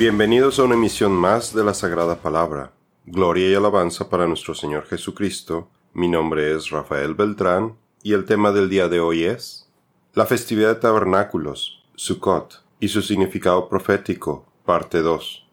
[0.00, 2.72] Bienvenidos a una emisión más de la Sagrada Palabra.
[3.04, 5.68] Gloria y alabanza para nuestro Señor Jesucristo.
[5.92, 9.68] Mi nombre es Rafael Beltrán y el tema del día de hoy es
[10.14, 15.46] la festividad de tabernáculos, Sukkot, y su significado profético, parte 2.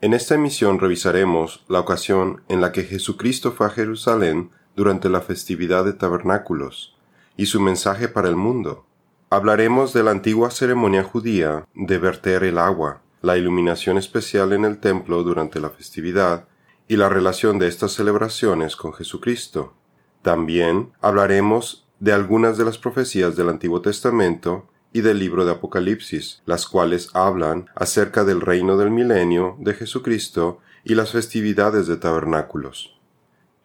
[0.00, 5.20] En esta emisión revisaremos la ocasión en la que Jesucristo fue a Jerusalén durante la
[5.20, 6.96] festividad de tabernáculos
[7.36, 8.84] y su mensaje para el mundo.
[9.30, 14.76] Hablaremos de la antigua ceremonia judía de verter el agua, la iluminación especial en el
[14.78, 16.46] templo durante la festividad
[16.88, 19.72] y la relación de estas celebraciones con Jesucristo.
[20.20, 26.42] También hablaremos de algunas de las profecías del Antiguo Testamento y del libro de Apocalipsis,
[26.44, 32.94] las cuales hablan acerca del reino del milenio de Jesucristo y las festividades de tabernáculos.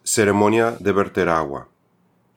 [0.04, 1.68] Ceremonia de verter agua.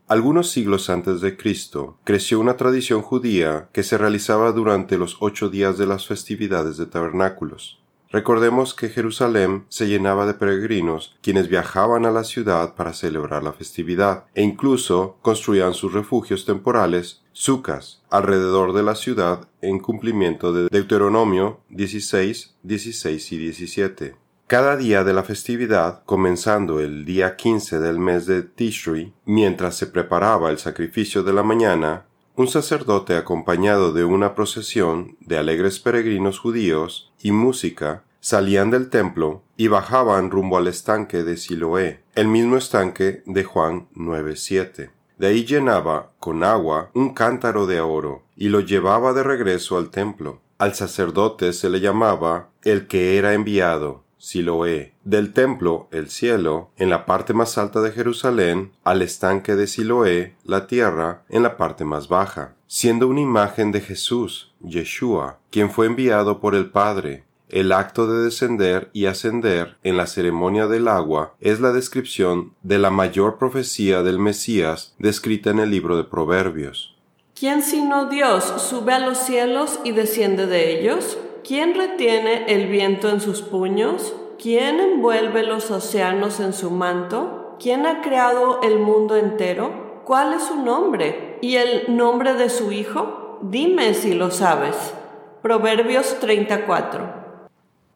[0.09, 5.49] Algunos siglos antes de Cristo creció una tradición judía que se realizaba durante los ocho
[5.49, 7.83] días de las festividades de tabernáculos.
[8.11, 13.55] Recordemos que Jerusalén se llenaba de peregrinos quienes viajaban a la ciudad para celebrar la
[13.55, 20.69] festividad e incluso construían sus refugios temporales, sucas, alrededor de la ciudad en cumplimiento de
[20.69, 24.22] Deuteronomio 16, 16 y 17.
[24.53, 29.87] Cada día de la festividad, comenzando el día 15 del mes de Tishri, mientras se
[29.87, 32.05] preparaba el sacrificio de la mañana,
[32.37, 39.41] un sacerdote acompañado de una procesión de alegres peregrinos judíos y música salían del templo
[39.57, 44.91] y bajaban rumbo al estanque de Siloé, el mismo estanque de Juan 9.7.
[45.17, 49.89] De ahí llenaba con agua un cántaro de oro y lo llevaba de regreso al
[49.89, 50.43] templo.
[50.59, 56.91] Al sacerdote se le llamaba el que era enviado, Siloé, del templo, el cielo, en
[56.91, 61.85] la parte más alta de Jerusalén, al estanque de Siloé, la tierra, en la parte
[61.85, 67.25] más baja, siendo una imagen de Jesús, Yeshua, quien fue enviado por el Padre.
[67.49, 72.79] El acto de descender y ascender en la ceremonia del agua es la descripción de
[72.79, 76.97] la mayor profecía del Mesías descrita en el libro de Proverbios.
[77.35, 81.19] ¿Quién sino Dios sube a los cielos y desciende de ellos?
[81.45, 84.15] ¿Quién retiene el viento en sus puños?
[84.43, 87.55] ¿Quién envuelve los océanos en su manto?
[87.61, 90.03] ¿Quién ha creado el mundo entero?
[90.05, 91.39] ¿Cuál es su nombre?
[91.41, 93.39] ¿Y el nombre de su hijo?
[93.43, 94.95] Dime si lo sabes.
[95.43, 97.49] Proverbios 34.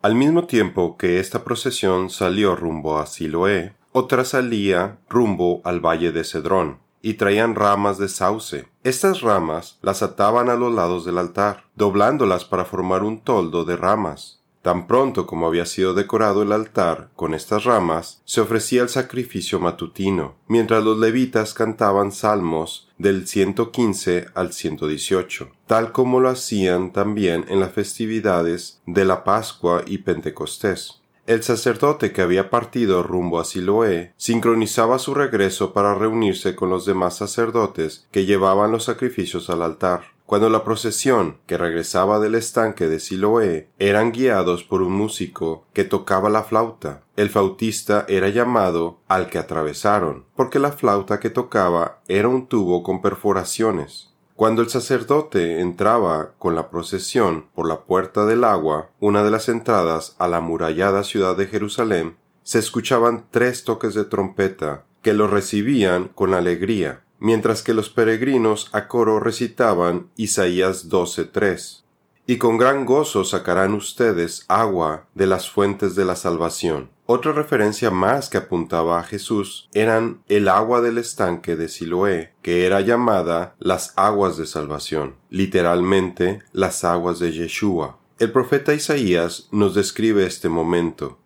[0.03, 6.13] Al mismo tiempo que esta procesión salió rumbo a Siloé, otra salía rumbo al valle
[6.13, 8.69] de Cedrón y traían ramas de sauce.
[8.85, 13.77] Estas ramas las ataban a los lados del altar, doblándolas para formar un toldo de
[13.77, 14.37] ramas.
[14.67, 19.61] Tan pronto como había sido decorado el altar con estas ramas, se ofrecía el sacrificio
[19.61, 27.45] matutino, mientras los levitas cantaban salmos del 115 al 118, tal como lo hacían también
[27.47, 31.01] en las festividades de la Pascua y Pentecostés.
[31.29, 36.85] El sacerdote que había partido rumbo a Siloé sincronizaba su regreso para reunirse con los
[36.87, 40.16] demás sacerdotes que llevaban los sacrificios al altar.
[40.27, 45.85] Cuando la procesión que regresaba del estanque de Siloé eran guiados por un músico que
[45.85, 52.01] tocaba la flauta, el flautista era llamado al que atravesaron, porque la flauta que tocaba
[52.09, 54.13] era un tubo con perforaciones.
[54.35, 59.49] Cuando el sacerdote entraba con la procesión por la puerta del agua, una de las
[59.49, 65.29] entradas a la amurallada ciudad de Jerusalén, se escuchaban tres toques de trompeta que lo
[65.29, 71.85] recibían con alegría, mientras que los peregrinos a coro recitaban Isaías 12:3.
[72.27, 76.91] Y con gran gozo sacarán ustedes agua de las fuentes de la salvación.
[77.09, 82.67] Otra referencia más que apuntaba a Jesús eran el agua del estanque de Siloé, que
[82.67, 87.99] era llamada las aguas de salvación, literalmente las aguas de Yeshua.
[88.19, 91.19] El profeta Isaías nos describe este momento.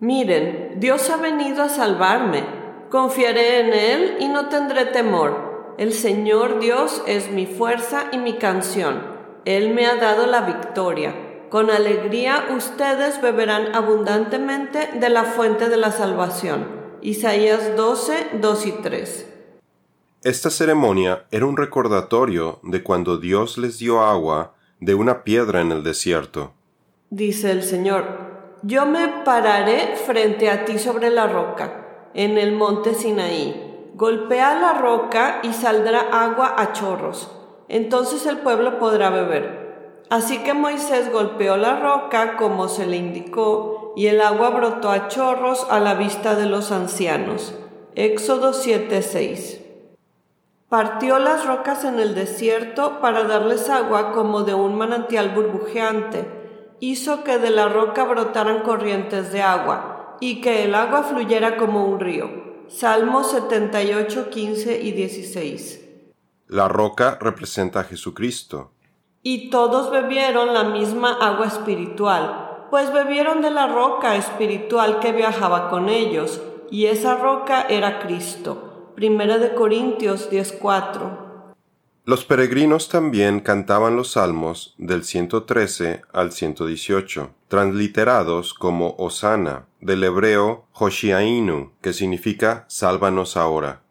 [0.00, 2.59] Miren, Dios ha venido a salvarme.
[2.90, 5.74] Confiaré en Él y no tendré temor.
[5.78, 9.02] El Señor Dios es mi fuerza y mi canción.
[9.44, 11.14] Él me ha dado la victoria.
[11.50, 16.66] Con alegría ustedes beberán abundantemente de la fuente de la salvación.
[17.00, 19.26] Isaías 12, 2 y 3.
[20.24, 25.70] Esta ceremonia era un recordatorio de cuando Dios les dio agua de una piedra en
[25.70, 26.54] el desierto.
[27.08, 28.04] Dice el Señor,
[28.62, 31.79] yo me pararé frente a ti sobre la roca,
[32.14, 33.92] en el monte Sinaí.
[33.94, 37.30] Golpea la roca y saldrá agua a chorros.
[37.68, 40.04] Entonces el pueblo podrá beber.
[40.10, 45.08] Así que Moisés golpeó la roca como se le indicó, y el agua brotó a
[45.08, 47.54] chorros a la vista de los ancianos.
[47.94, 49.60] Éxodo 7:6.
[50.68, 56.38] Partió las rocas en el desierto para darles agua como de un manantial burbujeante.
[56.80, 59.89] hizo que de la roca brotaran corrientes de agua,
[60.20, 62.50] y que el agua fluyera como un río.
[62.68, 65.80] Salmos 78, 15 y 16.
[66.46, 68.72] La roca representa a Jesucristo.
[69.22, 75.68] Y todos bebieron la misma agua espiritual, pues bebieron de la roca espiritual que viajaba
[75.68, 76.40] con ellos,
[76.70, 78.92] y esa roca era Cristo.
[78.94, 81.29] Primera de Corintios 10:4.
[82.10, 90.64] Los peregrinos también cantaban los salmos del 113 al 118, transliterados como Osana, del hebreo
[90.72, 93.82] Hoshiainu, que significa Sálvanos ahora.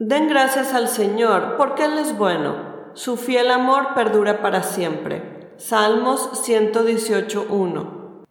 [0.00, 2.56] Den gracias al Señor, porque Él es bueno.
[2.94, 5.52] Su fiel amor perdura para siempre.
[5.56, 8.24] Salmos 118.1.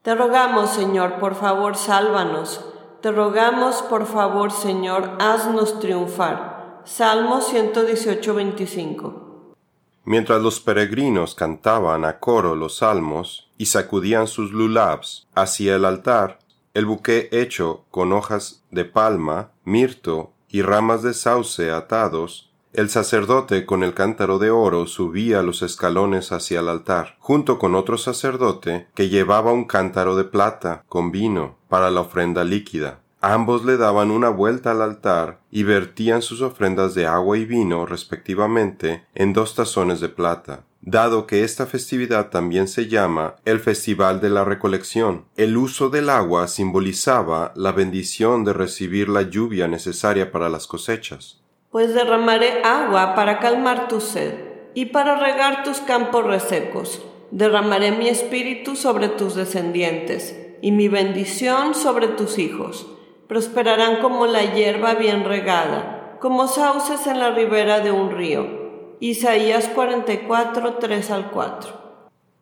[0.00, 2.64] Te rogamos, Señor, por favor, sálvanos.
[3.02, 6.55] Te rogamos, por favor, Señor, haznos triunfar.
[6.86, 9.54] Salmo 118, 25.
[10.04, 16.38] Mientras los peregrinos cantaban a coro los salmos y sacudían sus lulabs hacia el altar,
[16.74, 23.66] el buque hecho con hojas de palma, mirto y ramas de sauce atados, el sacerdote
[23.66, 28.86] con el cántaro de oro subía los escalones hacia el altar, junto con otro sacerdote
[28.94, 33.00] que llevaba un cántaro de plata con vino para la ofrenda líquida.
[33.28, 37.84] Ambos le daban una vuelta al altar y vertían sus ofrendas de agua y vino
[37.84, 40.62] respectivamente en dos tazones de plata.
[40.80, 46.08] Dado que esta festividad también se llama el Festival de la Recolección, el uso del
[46.08, 51.40] agua simbolizaba la bendición de recibir la lluvia necesaria para las cosechas.
[51.72, 54.34] Pues derramaré agua para calmar tu sed
[54.72, 57.04] y para regar tus campos resecos.
[57.32, 62.86] Derramaré mi espíritu sobre tus descendientes y mi bendición sobre tus hijos
[63.28, 68.46] prosperarán como la hierba bien regada, como sauces en la ribera de un río.
[69.00, 71.86] Isaías 44, 3 al 4.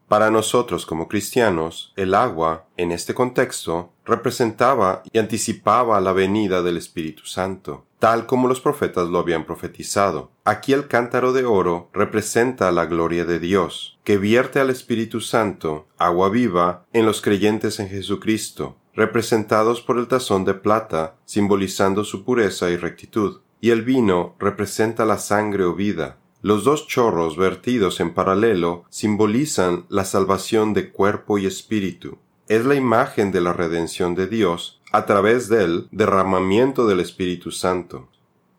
[0.09, 6.77] Para nosotros como cristianos, el agua, en este contexto, representaba y anticipaba la venida del
[6.77, 10.31] Espíritu Santo, tal como los profetas lo habían profetizado.
[10.45, 15.89] Aquí el cántaro de oro representa la gloria de Dios, que vierte al Espíritu Santo,
[15.97, 22.25] agua viva, en los creyentes en Jesucristo, representados por el tazón de plata, simbolizando su
[22.25, 26.19] pureza y rectitud, y el vino representa la sangre o vida.
[26.43, 32.19] Los dos chorros vertidos en paralelo simbolizan la salvación de cuerpo y espíritu.
[32.49, 38.09] Es la imagen de la redención de Dios a través del derramamiento del Espíritu Santo.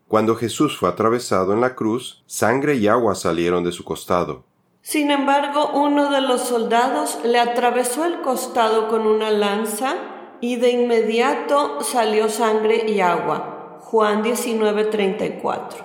[0.08, 4.44] Cuando Jesús fue atravesado en la cruz, sangre y agua salieron de su costado.
[4.82, 10.70] Sin embargo, uno de los soldados le atravesó el costado con una lanza y de
[10.70, 13.78] inmediato salió sangre y agua.
[13.80, 15.84] Juan 19:34.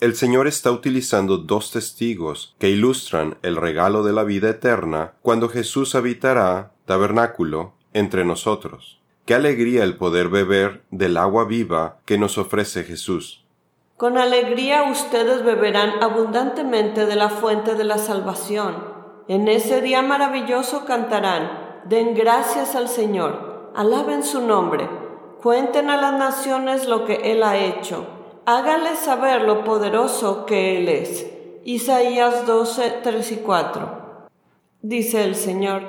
[0.00, 5.48] El Señor está utilizando dos testigos que ilustran el regalo de la vida eterna cuando
[5.48, 9.00] Jesús habitará, tabernáculo, entre nosotros.
[9.24, 13.44] Qué alegría el poder beber del agua viva que nos ofrece Jesús.
[13.96, 18.76] Con alegría ustedes beberán abundantemente de la fuente de la salvación.
[19.26, 24.90] En ese día maravilloso cantarán, den gracias al Señor alaben su nombre,
[25.40, 28.06] cuenten a las naciones lo que Él ha hecho,
[28.44, 31.30] háganles saber lo poderoso que Él es.
[31.62, 34.26] Isaías 12, 3 y 4.
[34.82, 35.82] Dice el Señor,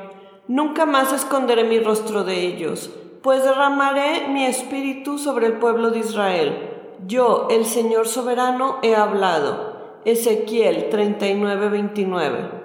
[0.47, 2.91] nunca más esconderé mi rostro de ellos,
[3.23, 6.69] pues derramaré mi espíritu sobre el pueblo de Israel.
[7.07, 9.97] Yo, el Señor soberano, he hablado.
[10.05, 12.58] Ezequiel 39, 29.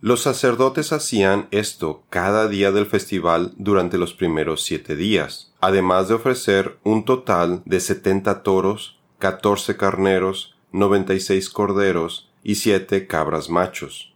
[0.00, 6.14] Los sacerdotes hacían esto cada día del festival durante los primeros siete días, además de
[6.14, 13.50] ofrecer un total de setenta toros, catorce carneros, noventa y seis corderos y siete cabras
[13.50, 14.14] machos.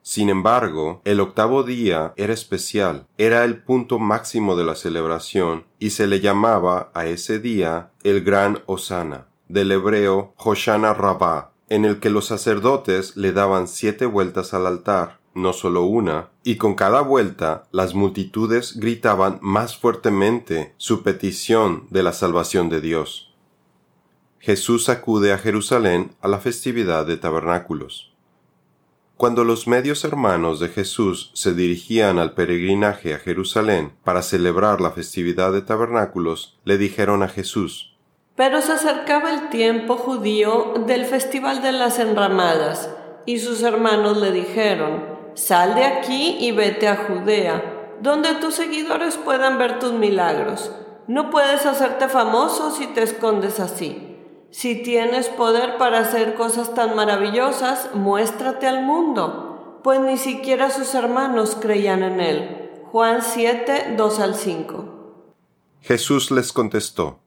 [0.00, 5.90] Sin embargo, el octavo día era especial, era el punto máximo de la celebración y
[5.90, 12.00] se le llamaba a ese día el Gran Osana, del hebreo Hoshana Rabbah, en el
[12.00, 17.00] que los sacerdotes le daban siete vueltas al altar no solo una, y con cada
[17.00, 23.34] vuelta las multitudes gritaban más fuertemente su petición de la salvación de Dios.
[24.40, 28.12] Jesús acude a Jerusalén a la festividad de tabernáculos.
[29.16, 34.92] Cuando los medios hermanos de Jesús se dirigían al peregrinaje a Jerusalén para celebrar la
[34.92, 37.87] festividad de tabernáculos, le dijeron a Jesús,
[38.38, 42.88] Pero se acercaba el tiempo judío del festival de las enramadas,
[43.26, 49.16] y sus hermanos le dijeron, Sal de aquí y vete a Judea, donde tus seguidores
[49.16, 50.70] puedan ver tus milagros.
[51.08, 54.16] No puedes hacerte famoso si te escondes así.
[54.50, 59.80] Si tienes poder para hacer cosas tan maravillosas, muéstrate al mundo.
[59.82, 62.70] pues ni siquiera sus hermanos creían en él.
[62.92, 64.84] Juan 7, 2 al 5.
[65.80, 67.18] Jesús les contestó.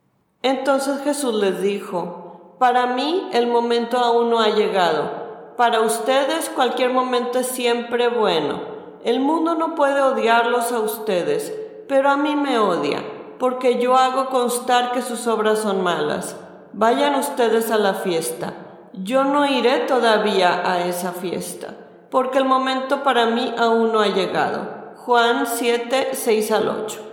[0.43, 5.21] Entonces Jesús les dijo, Para mí el momento aún no ha llegado.
[5.55, 8.59] Para ustedes cualquier momento es siempre bueno.
[9.03, 11.53] El mundo no puede odiarlos a ustedes,
[11.87, 13.03] pero a mí me odia,
[13.37, 16.35] porque yo hago constar que sus obras son malas.
[16.73, 18.53] Vayan ustedes a la fiesta.
[18.93, 21.75] Yo no iré todavía a esa fiesta,
[22.09, 24.93] porque el momento para mí aún no ha llegado.
[24.97, 27.10] Juan 7, 6 al 8.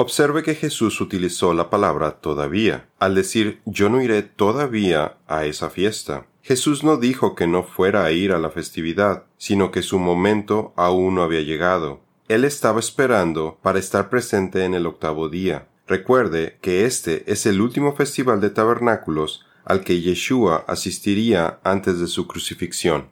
[0.00, 5.70] Observe que Jesús utilizó la palabra todavía, al decir yo no iré todavía a esa
[5.70, 6.26] fiesta.
[6.40, 10.72] Jesús no dijo que no fuera a ir a la festividad, sino que su momento
[10.76, 11.98] aún no había llegado.
[12.28, 15.66] Él estaba esperando para estar presente en el octavo día.
[15.88, 22.06] Recuerde que este es el último festival de tabernáculos al que Yeshua asistiría antes de
[22.06, 23.08] su crucifixión.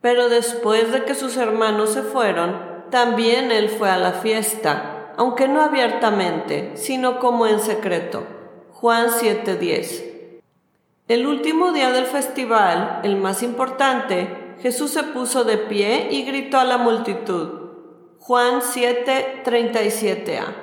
[0.00, 5.48] Pero después de que sus hermanos se fueron, también él fue a la fiesta aunque
[5.48, 8.24] no abiertamente, sino como en secreto.
[8.70, 10.40] Juan 7:10.
[11.08, 16.58] El último día del festival, el más importante, Jesús se puso de pie y gritó
[16.58, 17.48] a la multitud.
[18.20, 20.54] Juan 7:37a.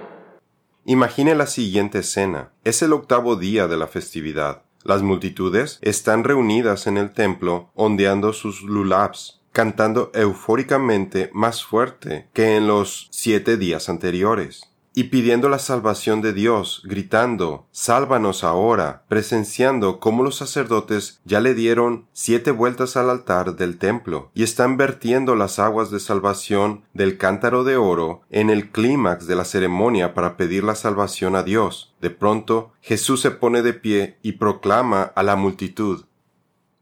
[0.86, 2.54] Imagine la siguiente escena.
[2.64, 4.62] Es el octavo día de la festividad.
[4.84, 12.58] Las multitudes están reunidas en el templo ondeando sus lulabs, cantando eufóricamente más fuerte que
[12.58, 20.02] en los siete días anteriores, y pidiendo la salvación de Dios, gritando, Sálvanos ahora, presenciando
[20.02, 25.36] cómo los sacerdotes ya le dieron siete vueltas al altar del templo, y están vertiendo
[25.36, 30.36] las aguas de salvación del cántaro de oro en el clímax de la ceremonia para
[30.36, 31.94] pedir la salvación a Dios.
[32.02, 36.04] De pronto, Jesús se pone de pie y proclama a la multitud,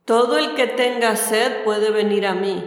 [0.05, 2.61] todo el que tenga sed puede venir a mí.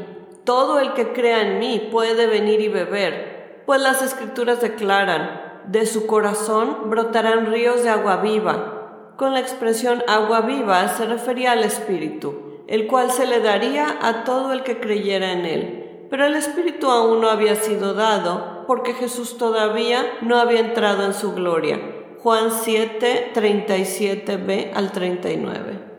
[0.44, 3.62] Todo el que crea en mí puede venir y beber.
[3.66, 9.12] Pues las escrituras declaran, de su corazón brotarán ríos de agua viva.
[9.18, 14.24] Con la expresión agua viva se refería al Espíritu, el cual se le daría a
[14.24, 16.06] todo el que creyera en él.
[16.08, 21.12] Pero el Espíritu aún no había sido dado, porque Jesús todavía no había entrado en
[21.12, 21.78] su gloria.
[22.22, 25.95] Juan 7, 37b al 39.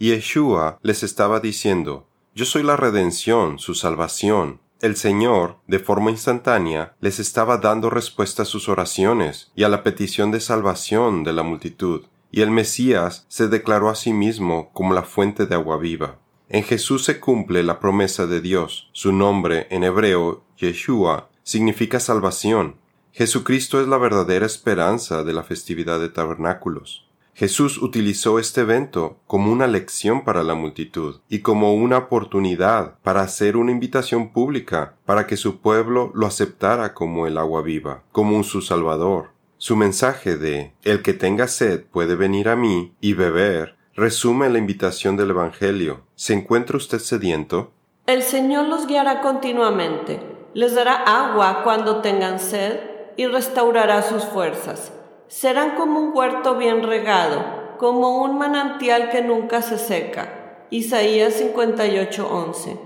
[0.00, 4.60] Yeshua les estaba diciendo, Yo soy la redención, su salvación.
[4.80, 9.82] El Señor, de forma instantánea, les estaba dando respuesta a sus oraciones y a la
[9.82, 14.94] petición de salvación de la multitud, y el Mesías se declaró a sí mismo como
[14.94, 16.18] la fuente de agua viva.
[16.48, 18.88] En Jesús se cumple la promesa de Dios.
[18.92, 22.76] Su nombre en hebreo, Yeshua, significa salvación.
[23.12, 27.09] Jesucristo es la verdadera esperanza de la festividad de tabernáculos.
[27.40, 33.22] Jesús utilizó este evento como una lección para la multitud y como una oportunidad para
[33.22, 38.42] hacer una invitación pública para que su pueblo lo aceptara como el agua viva, como
[38.42, 39.30] su Salvador.
[39.56, 44.58] Su mensaje de El que tenga sed puede venir a mí y beber resume la
[44.58, 46.02] invitación del Evangelio.
[46.16, 47.72] ¿Se encuentra usted sediento?
[48.04, 50.20] El Señor los guiará continuamente,
[50.52, 52.80] les dará agua cuando tengan sed
[53.16, 54.92] y restaurará sus fuerzas
[55.30, 60.64] serán como un huerto bien regado, como un manantial que nunca se seca.
[60.70, 62.76] Isaías 58:11.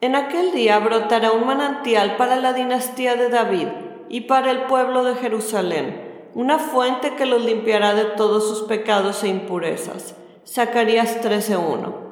[0.00, 3.68] En aquel día brotará un manantial para la dinastía de David
[4.08, 9.22] y para el pueblo de Jerusalén, una fuente que los limpiará de todos sus pecados
[9.22, 10.14] e impurezas.
[10.46, 12.09] Zacarías 13:1.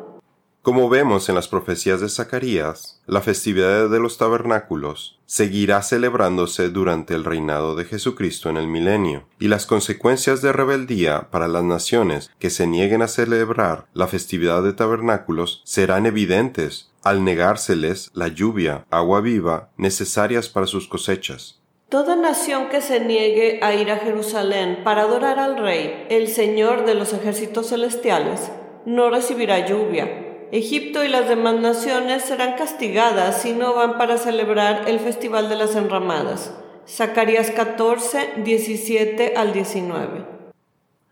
[0.63, 7.15] Como vemos en las profecías de Zacarías, la festividad de los tabernáculos seguirá celebrándose durante
[7.15, 12.31] el reinado de Jesucristo en el milenio, y las consecuencias de rebeldía para las naciones
[12.39, 18.85] que se nieguen a celebrar la festividad de tabernáculos serán evidentes al negárseles la lluvia,
[18.91, 21.61] agua viva, necesarias para sus cosechas.
[21.89, 26.85] Toda nación que se niegue a ir a Jerusalén para adorar al Rey, el Señor
[26.85, 28.51] de los ejércitos celestiales,
[28.85, 34.89] no recibirá lluvia, Egipto y las demás naciones serán castigadas si no van para celebrar
[34.89, 36.55] el Festival de las Enramadas.
[36.89, 40.25] Zacarías 14, 17 al 19.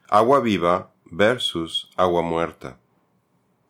[0.09, 2.79] Agua viva versus agua muerta.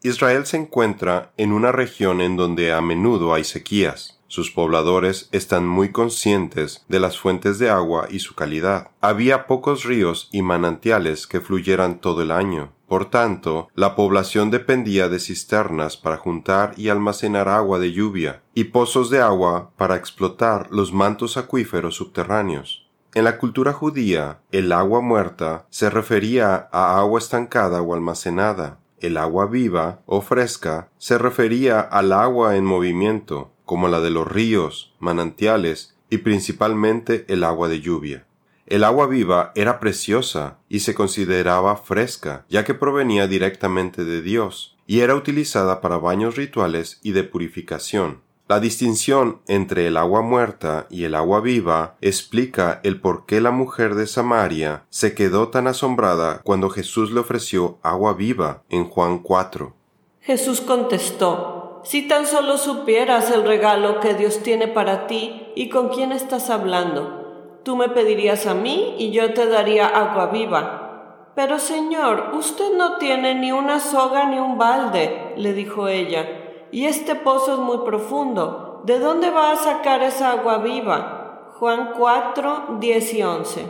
[0.02, 4.20] Israel se encuentra en una región en donde a menudo hay sequías.
[4.28, 8.90] Sus pobladores están muy conscientes de las fuentes de agua y su calidad.
[9.00, 12.75] Había pocos ríos y manantiales que fluyeran todo el año.
[12.88, 18.64] Por tanto, la población dependía de cisternas para juntar y almacenar agua de lluvia y
[18.64, 22.88] pozos de agua para explotar los mantos acuíferos subterráneos.
[23.12, 28.78] En la cultura judía, el agua muerta se refería a agua estancada o almacenada.
[28.98, 34.26] el agua viva o fresca se refería al agua en movimiento, como la de los
[34.26, 38.26] ríos, manantiales y principalmente el agua de lluvia.
[38.66, 44.76] El agua viva era preciosa y se consideraba fresca, ya que provenía directamente de Dios,
[44.88, 48.22] y era utilizada para baños rituales y de purificación.
[48.48, 53.50] La distinción entre el agua muerta y el agua viva explica el por qué la
[53.50, 59.18] mujer de Samaria se quedó tan asombrada cuando Jesús le ofreció agua viva en Juan
[59.18, 59.74] 4.
[60.20, 65.88] Jesús contestó, Si tan solo supieras el regalo que Dios tiene para ti y con
[65.88, 67.25] quién estás hablando,
[67.66, 71.32] tú me pedirías a mí y yo te daría agua viva.
[71.34, 76.86] Pero Señor, usted no tiene ni una soga ni un balde, le dijo ella y
[76.86, 78.82] este pozo es muy profundo.
[78.84, 81.54] ¿De dónde va a sacar esa agua viva?
[81.58, 83.66] Juan 4, 10 y 11.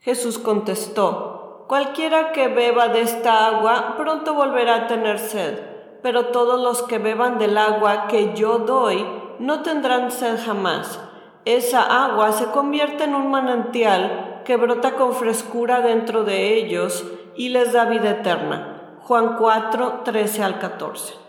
[0.00, 5.58] Jesús contestó, Cualquiera que beba de esta agua pronto volverá a tener sed,
[6.02, 9.06] pero todos los que beban del agua que yo doy
[9.38, 11.00] no tendrán sed jamás.
[11.46, 17.48] Esa agua se convierte en un manantial que brota con frescura dentro de ellos y
[17.48, 18.98] les da vida eterna.
[19.00, 21.26] Juan 4, 13 al 14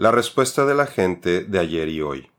[0.00, 2.30] la respuesta de la gente de ayer y hoy.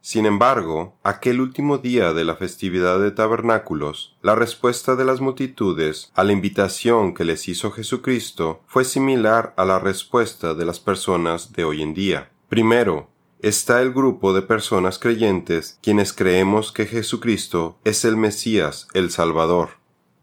[0.00, 6.10] Sin embargo, aquel último día de la festividad de tabernáculos, la respuesta de las multitudes
[6.16, 11.52] a la invitación que les hizo Jesucristo fue similar a la respuesta de las personas
[11.52, 12.32] de hoy en día.
[12.48, 13.09] Primero,
[13.42, 19.70] está el grupo de personas creyentes quienes creemos que Jesucristo es el Mesías, el Salvador.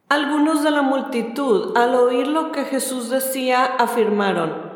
[0.09, 4.67] Algunos de la multitud, al oír lo que Jesús decía, afirmaron,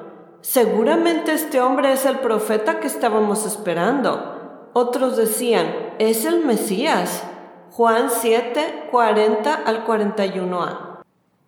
[0.41, 4.69] Seguramente este hombre es el profeta que estábamos esperando.
[4.73, 5.67] Otros decían,
[5.99, 7.23] es el Mesías.
[7.69, 11.01] Juan 7, 40 al 41a.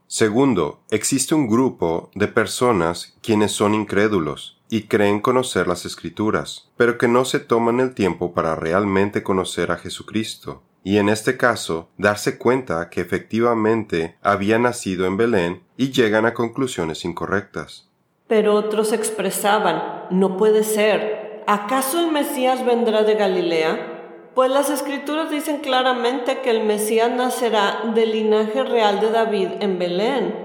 [0.05, 6.97] Segundo, existe un grupo de personas quienes son incrédulos y creen conocer las escrituras, pero
[6.97, 11.89] que no se toman el tiempo para realmente conocer a Jesucristo, y en este caso
[11.97, 17.89] darse cuenta que efectivamente había nacido en Belén y llegan a conclusiones incorrectas.
[18.27, 23.89] Pero otros expresaban, no puede ser, ¿acaso el Mesías vendrá de Galilea?
[24.33, 29.77] Pues las escrituras dicen claramente que el Mesías nacerá del linaje real de David en
[29.77, 30.35] Belén,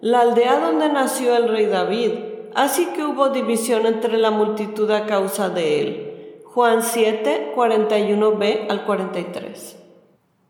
[0.00, 2.12] la aldea donde nació el rey David,
[2.54, 6.42] así que hubo división entre la multitud a causa de él.
[6.44, 9.76] Juan 7, 41b al 43.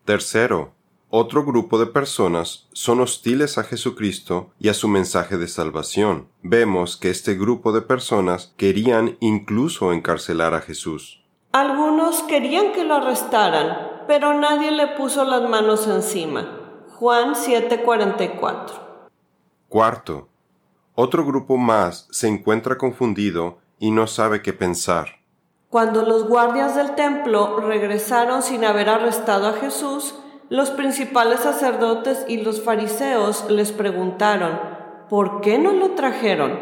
[0.04, 0.72] Tercero,
[1.10, 6.28] otro grupo de personas son hostiles a Jesucristo y a su mensaje de salvación.
[6.42, 11.24] Vemos que este grupo de personas querían incluso encarcelar a Jesús.
[11.52, 16.84] Algunos querían que lo arrestaran, pero nadie le puso las manos encima.
[16.96, 18.72] Juan 7:44.
[19.68, 20.28] Cuarto,
[21.00, 25.20] otro grupo más se encuentra confundido y no sabe qué pensar.
[25.70, 30.16] Cuando los guardias del templo regresaron sin haber arrestado a Jesús,
[30.48, 34.58] los principales sacerdotes y los fariseos les preguntaron,
[35.08, 36.58] ¿por qué no lo trajeron?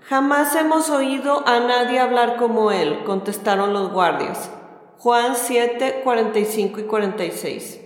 [0.00, 4.50] Jamás hemos oído a nadie hablar como él, contestaron los guardias.
[4.98, 7.80] Juan 7, 45 y 46.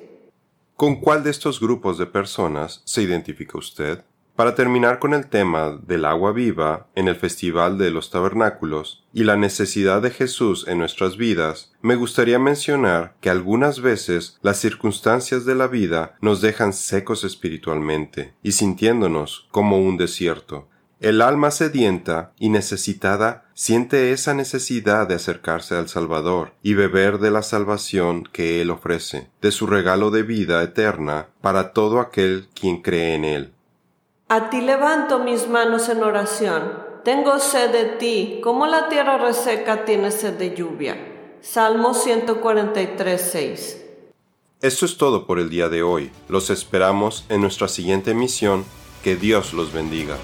[0.74, 4.06] ¿Con cuál de estos grupos de personas se identifica usted?
[4.42, 9.22] Para terminar con el tema del agua viva en el Festival de los Tabernáculos y
[9.22, 15.44] la necesidad de Jesús en nuestras vidas, me gustaría mencionar que algunas veces las circunstancias
[15.44, 20.66] de la vida nos dejan secos espiritualmente y sintiéndonos como un desierto.
[20.98, 27.30] El alma sedienta y necesitada siente esa necesidad de acercarse al Salvador y beber de
[27.30, 32.82] la salvación que Él ofrece, de su regalo de vida eterna para todo aquel quien
[32.82, 33.52] cree en Él.
[34.34, 36.72] A ti levanto mis manos en oración.
[37.04, 40.96] Tengo sed de ti, como la tierra reseca tiene sed de lluvia.
[41.42, 43.84] Salmo 143, 6.
[44.62, 46.10] Esto es todo por el día de hoy.
[46.30, 48.64] Los esperamos en nuestra siguiente emisión.
[49.04, 50.16] Que Dios los bendiga.